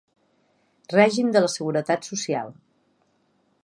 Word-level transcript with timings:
Règim 0.93 1.29
de 1.37 1.45
la 1.45 1.53
seguretat 1.59 2.11
social. 2.13 2.53